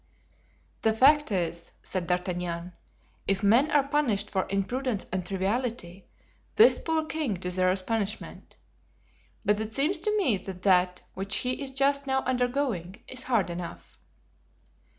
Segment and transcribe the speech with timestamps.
[0.81, 2.73] "The fact is," said D'Artagnan,
[3.27, 6.07] "if men are punished for imprudence and triviality,
[6.55, 8.55] this poor king deserves punishment.
[9.45, 13.51] But it seems to me that that which he is just now undergoing is hard
[13.51, 13.99] enough."